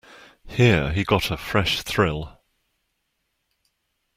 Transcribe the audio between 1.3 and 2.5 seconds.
fresh thrill.